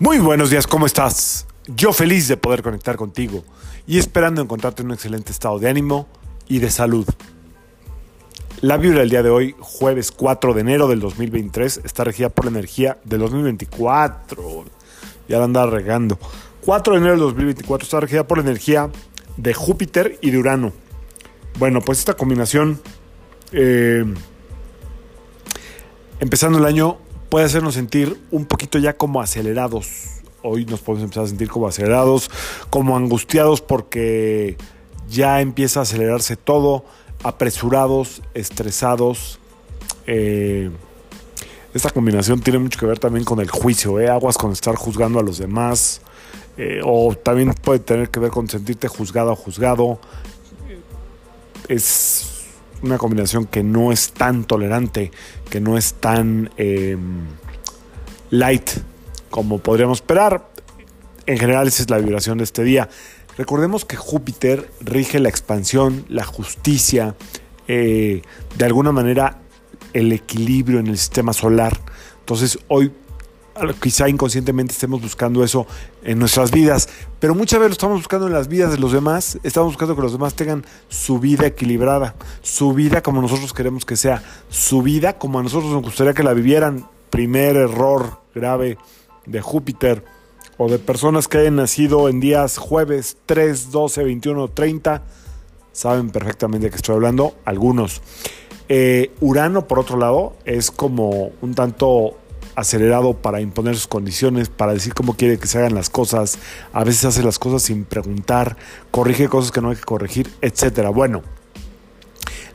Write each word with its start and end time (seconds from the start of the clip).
Muy 0.00 0.18
buenos 0.18 0.48
días, 0.48 0.66
¿cómo 0.66 0.86
estás? 0.86 1.46
Yo 1.66 1.92
feliz 1.92 2.26
de 2.26 2.38
poder 2.38 2.62
conectar 2.62 2.96
contigo 2.96 3.44
y 3.86 3.98
esperando 3.98 4.40
encontrarte 4.40 4.80
en 4.80 4.86
un 4.86 4.94
excelente 4.94 5.30
estado 5.30 5.58
de 5.58 5.68
ánimo 5.68 6.08
y 6.48 6.58
de 6.58 6.70
salud. 6.70 7.06
La 8.62 8.78
vibra 8.78 9.00
del 9.00 9.10
día 9.10 9.22
de 9.22 9.28
hoy, 9.28 9.54
jueves 9.60 10.10
4 10.10 10.54
de 10.54 10.60
enero 10.62 10.88
del 10.88 11.00
2023, 11.00 11.82
está 11.84 12.04
regida 12.04 12.30
por 12.30 12.46
la 12.46 12.52
energía 12.52 12.96
del 13.04 13.20
2024. 13.20 14.64
Ya 15.28 15.36
la 15.36 15.44
andaba 15.44 15.70
regando. 15.70 16.18
4 16.64 16.94
de 16.94 16.98
enero 16.98 17.12
del 17.12 17.20
2024 17.20 17.84
está 17.84 18.00
regida 18.00 18.26
por 18.26 18.38
la 18.38 18.44
energía 18.44 18.88
de 19.36 19.52
Júpiter 19.52 20.18
y 20.22 20.30
de 20.30 20.38
Urano. 20.38 20.72
Bueno, 21.58 21.82
pues 21.82 21.98
esta 21.98 22.14
combinación, 22.14 22.80
eh, 23.52 24.06
empezando 26.20 26.56
el 26.56 26.64
año, 26.64 26.96
puede 27.30 27.46
hacernos 27.46 27.74
sentir 27.74 28.20
un 28.30 28.44
poquito 28.44 28.78
ya 28.78 28.96
como 28.96 29.22
acelerados. 29.22 29.88
Hoy 30.42 30.66
nos 30.66 30.80
podemos 30.80 31.04
empezar 31.04 31.24
a 31.24 31.28
sentir 31.28 31.48
como 31.48 31.68
acelerados, 31.68 32.30
como 32.68 32.96
angustiados 32.96 33.60
porque 33.60 34.56
ya 35.08 35.40
empieza 35.40 35.80
a 35.80 35.82
acelerarse 35.84 36.36
todo, 36.36 36.84
apresurados, 37.22 38.22
estresados. 38.34 39.38
Eh, 40.06 40.70
esta 41.72 41.90
combinación 41.90 42.40
tiene 42.40 42.58
mucho 42.58 42.80
que 42.80 42.86
ver 42.86 42.98
también 42.98 43.24
con 43.24 43.38
el 43.38 43.50
juicio, 43.50 44.00
¿eh? 44.00 44.08
aguas 44.08 44.36
con 44.36 44.50
estar 44.50 44.74
juzgando 44.74 45.20
a 45.20 45.22
los 45.22 45.38
demás, 45.38 46.00
eh, 46.56 46.80
o 46.84 47.14
también 47.14 47.54
puede 47.54 47.78
tener 47.78 48.10
que 48.10 48.18
ver 48.18 48.30
con 48.30 48.48
sentirte 48.48 48.88
juzgado 48.88 49.30
o 49.30 49.36
juzgado. 49.36 50.00
Es 51.68 52.39
una 52.82 52.98
combinación 52.98 53.46
que 53.46 53.62
no 53.62 53.92
es 53.92 54.12
tan 54.12 54.44
tolerante, 54.44 55.10
que 55.48 55.60
no 55.60 55.76
es 55.76 55.94
tan 55.94 56.50
em, 56.56 57.26
light 58.30 58.70
como 59.30 59.58
podríamos 59.58 59.98
esperar. 59.98 60.48
En 61.26 61.38
general 61.38 61.68
esa 61.68 61.82
es 61.82 61.90
la 61.90 61.98
vibración 61.98 62.38
de 62.38 62.44
este 62.44 62.64
día. 62.64 62.88
Recordemos 63.36 63.84
que 63.84 63.96
Júpiter 63.96 64.70
rige 64.80 65.18
la 65.20 65.28
expansión, 65.28 66.04
la 66.08 66.24
justicia, 66.24 67.14
eh, 67.68 68.22
de 68.56 68.64
alguna 68.64 68.92
manera 68.92 69.38
el 69.92 70.12
equilibrio 70.12 70.80
en 70.80 70.88
el 70.88 70.98
sistema 70.98 71.32
solar. 71.32 71.78
Entonces 72.20 72.58
hoy 72.68 72.92
quizá 73.80 74.08
inconscientemente 74.08 74.72
estemos 74.72 75.00
buscando 75.00 75.44
eso 75.44 75.66
en 76.02 76.18
nuestras 76.18 76.50
vidas, 76.50 76.88
pero 77.18 77.34
muchas 77.34 77.58
veces 77.58 77.70
lo 77.70 77.72
estamos 77.74 77.98
buscando 77.98 78.26
en 78.26 78.32
las 78.32 78.48
vidas 78.48 78.72
de 78.72 78.78
los 78.78 78.92
demás, 78.92 79.38
estamos 79.42 79.72
buscando 79.72 79.96
que 79.96 80.02
los 80.02 80.12
demás 80.12 80.34
tengan 80.34 80.64
su 80.88 81.18
vida 81.18 81.46
equilibrada, 81.46 82.14
su 82.42 82.72
vida 82.72 83.02
como 83.02 83.20
nosotros 83.20 83.52
queremos 83.52 83.84
que 83.84 83.96
sea, 83.96 84.22
su 84.48 84.82
vida 84.82 85.18
como 85.18 85.38
a 85.38 85.42
nosotros 85.42 85.72
nos 85.72 85.82
gustaría 85.82 86.14
que 86.14 86.22
la 86.22 86.34
vivieran. 86.34 86.86
Primer 87.10 87.56
error 87.56 88.20
grave 88.34 88.78
de 89.26 89.40
Júpiter 89.40 90.04
o 90.58 90.68
de 90.68 90.78
personas 90.78 91.26
que 91.26 91.38
hayan 91.38 91.56
nacido 91.56 92.08
en 92.08 92.20
días 92.20 92.56
jueves 92.56 93.16
3, 93.26 93.72
12, 93.72 94.04
21, 94.04 94.48
30, 94.48 95.02
saben 95.72 96.10
perfectamente 96.10 96.66
de 96.66 96.70
qué 96.70 96.76
estoy 96.76 96.94
hablando, 96.94 97.34
algunos. 97.44 98.00
Eh, 98.68 99.10
Urano, 99.20 99.66
por 99.66 99.80
otro 99.80 99.98
lado, 99.98 100.36
es 100.44 100.70
como 100.70 101.32
un 101.40 101.54
tanto 101.56 102.19
acelerado 102.54 103.14
para 103.14 103.40
imponer 103.40 103.74
sus 103.74 103.86
condiciones, 103.86 104.48
para 104.48 104.72
decir 104.72 104.94
cómo 104.94 105.14
quiere 105.14 105.38
que 105.38 105.46
se 105.46 105.58
hagan 105.58 105.74
las 105.74 105.90
cosas, 105.90 106.38
a 106.72 106.84
veces 106.84 107.04
hace 107.04 107.22
las 107.22 107.38
cosas 107.38 107.62
sin 107.62 107.84
preguntar, 107.84 108.56
corrige 108.90 109.28
cosas 109.28 109.50
que 109.50 109.60
no 109.60 109.70
hay 109.70 109.76
que 109.76 109.82
corregir, 109.82 110.30
etcétera. 110.40 110.90
Bueno, 110.90 111.22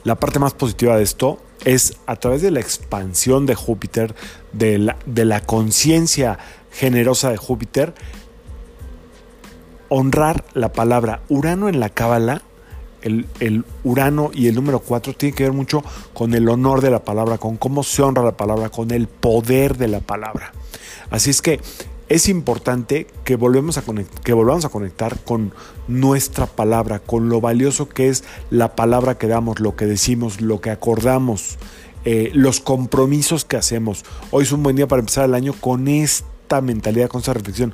la 0.03 0.15
parte 0.15 0.39
más 0.39 0.53
positiva 0.53 0.97
de 0.97 1.03
esto 1.03 1.39
es 1.63 1.97
a 2.05 2.15
través 2.15 2.41
de 2.41 2.51
la 2.51 2.59
expansión 2.59 3.45
de 3.45 3.55
Júpiter, 3.55 4.15
de 4.53 4.77
la, 4.77 4.97
de 5.05 5.25
la 5.25 5.41
conciencia 5.41 6.37
generosa 6.71 7.31
de 7.31 7.37
Júpiter, 7.37 7.93
honrar 9.89 10.45
la 10.53 10.73
palabra 10.73 11.21
Urano 11.29 11.69
en 11.69 11.79
la 11.79 11.89
Cábala 11.89 12.41
el, 13.05 13.65
Urano 13.83 14.31
y 14.33 14.47
el 14.47 14.55
número 14.55 14.79
4 14.79 15.13
tiene 15.13 15.35
que 15.35 15.43
ver 15.43 15.53
mucho 15.53 15.83
con 16.13 16.33
el 16.33 16.49
honor 16.49 16.81
de 16.81 16.89
la 16.89 17.03
palabra, 17.03 17.37
con 17.37 17.57
cómo 17.57 17.83
se 17.83 18.01
honra 18.01 18.23
la 18.23 18.35
palabra, 18.37 18.69
con 18.69 18.91
el 18.91 19.07
poder 19.07 19.77
de 19.77 19.87
la 19.87 19.99
palabra. 19.99 20.51
Así 21.11 21.29
es 21.29 21.41
que 21.41 21.59
es 22.09 22.27
importante 22.29 23.07
que, 23.23 23.33
a 23.33 23.37
que 24.23 24.33
volvamos 24.33 24.65
a 24.65 24.69
conectar 24.69 25.19
con 25.23 25.53
nuestra 25.87 26.45
palabra, 26.47 26.99
con 26.99 27.29
lo 27.29 27.41
valioso 27.41 27.89
que 27.89 28.09
es 28.09 28.23
la 28.49 28.75
palabra 28.75 29.17
que 29.17 29.27
damos, 29.27 29.59
lo 29.59 29.75
que 29.75 29.85
decimos, 29.85 30.41
lo 30.41 30.61
que 30.61 30.71
acordamos, 30.71 31.57
eh, 32.05 32.31
los 32.33 32.59
compromisos 32.59 33.45
que 33.45 33.57
hacemos. 33.57 34.03
Hoy 34.31 34.43
es 34.43 34.51
un 34.51 34.63
buen 34.63 34.75
día 34.75 34.87
para 34.87 34.99
empezar 34.99 35.25
el 35.25 35.33
año 35.33 35.53
con 35.53 35.87
esta 35.87 36.61
mentalidad, 36.61 37.07
con 37.07 37.19
esta 37.19 37.33
reflexión 37.33 37.73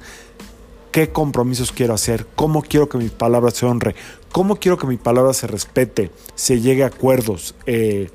qué 0.91 1.09
compromisos 1.09 1.71
quiero 1.71 1.93
hacer, 1.93 2.27
cómo 2.35 2.61
quiero 2.61 2.89
que 2.89 2.97
mi 2.97 3.09
palabra 3.09 3.51
se 3.51 3.65
honre, 3.65 3.95
cómo 4.31 4.57
quiero 4.57 4.77
que 4.77 4.87
mi 4.87 4.97
palabra 4.97 5.33
se 5.33 5.47
respete, 5.47 6.11
se 6.35 6.61
llegue 6.61 6.83
a 6.83 6.87
acuerdos, 6.87 7.55
eh, 7.65 8.09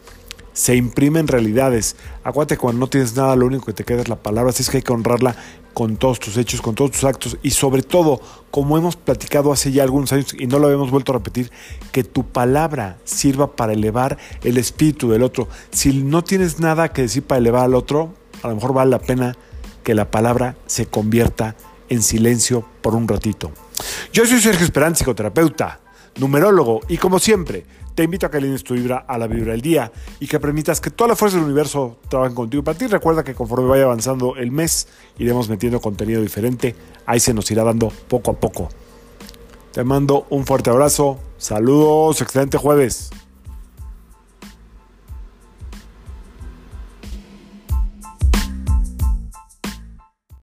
se 0.53 0.77
imprimen 0.77 1.29
realidades. 1.29 1.97
Acuérdate 2.25 2.57
cuando 2.57 2.81
no 2.81 2.87
tienes 2.87 3.17
nada, 3.17 3.37
lo 3.37 3.47
único 3.47 3.67
que 3.67 3.73
te 3.73 3.85
queda 3.85 4.03
es 4.03 4.09
la 4.09 4.17
palabra, 4.17 4.51
así 4.51 4.63
es 4.63 4.71
que 4.71 4.79
hay 4.79 4.83
que 4.83 4.93
honrarla 4.93 5.37
con 5.75 5.99
todos 5.99 6.19
tus 6.19 6.39
hechos, 6.39 6.63
con 6.63 6.75
todos 6.75 6.93
tus 6.93 7.05
actos 7.05 7.37
y 7.43 7.51
sobre 7.51 7.83
todo, 7.83 8.21
como 8.51 8.79
hemos 8.79 8.97
platicado 8.97 9.53
hace 9.53 9.73
ya 9.73 9.83
algunos 9.83 10.11
años 10.13 10.35
y 10.39 10.47
no 10.47 10.59
lo 10.59 10.67
habíamos 10.67 10.91
vuelto 10.91 11.13
a 11.13 11.17
repetir, 11.17 11.51
que 11.93 12.03
tu 12.03 12.25
palabra 12.25 12.97
sirva 13.05 13.55
para 13.55 13.75
elevar 13.75 14.17
el 14.43 14.57
espíritu 14.57 15.11
del 15.11 15.23
otro. 15.23 15.49
Si 15.71 15.93
no 15.93 16.25
tienes 16.25 16.61
nada 16.61 16.93
que 16.93 17.03
decir 17.03 17.23
para 17.23 17.39
elevar 17.39 17.65
al 17.65 17.75
otro, 17.75 18.15
a 18.43 18.49
lo 18.49 18.55
mejor 18.55 18.73
vale 18.73 18.91
la 18.91 19.01
pena 19.01 19.37
que 19.83 19.95
la 19.95 20.11
palabra 20.11 20.57
se 20.67 20.87
convierta 20.87 21.57
en 21.75 21.76
silencio 22.03 22.65
por 22.83 22.95
un 22.95 23.07
ratito. 23.09 23.53
Yo 24.13 24.27
soy 24.27 24.41
Sergio 24.41 24.65
Esperanza, 24.65 24.99
psicoterapeuta, 24.99 25.81
numerólogo, 26.17 26.81
y 26.89 26.97
como 26.97 27.19
siempre, 27.19 27.65
te 27.97 28.05
invito 28.05 28.27
a 28.27 28.31
que 28.31 28.37
alines 28.37 28.63
tu 28.63 28.75
vibra 28.75 28.99
a 29.09 29.17
la 29.17 29.27
vibra 29.27 29.53
del 29.53 29.63
día 29.63 29.91
y 30.21 30.27
que 30.27 30.39
permitas 30.39 30.83
que 30.83 30.91
toda 30.91 31.09
la 31.09 31.17
fuerza 31.17 31.39
del 31.39 31.47
universo 31.47 31.99
trabaje 32.11 32.35
contigo. 32.35 32.63
Para 32.63 32.77
ti, 32.77 32.87
recuerda 32.87 33.25
que 33.25 33.35
conforme 33.35 33.69
vaya 33.69 33.85
avanzando 33.85 34.37
el 34.37 34.53
mes, 34.53 34.87
iremos 35.19 35.49
metiendo 35.49 35.81
contenido 35.81 36.21
diferente. 36.21 36.77
Ahí 37.07 37.21
se 37.21 37.33
nos 37.33 37.51
irá 37.51 37.65
dando 37.65 37.89
poco 38.09 38.33
a 38.33 38.35
poco. 38.35 38.69
Te 39.73 39.83
mando 39.83 40.27
un 40.29 40.45
fuerte 40.45 40.69
abrazo. 40.69 41.19
Saludos, 41.39 42.21
excelente 42.21 42.59
jueves. 42.59 43.11